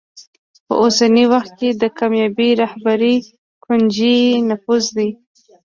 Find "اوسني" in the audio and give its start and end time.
0.83-1.23